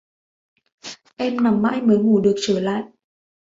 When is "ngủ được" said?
1.97-2.35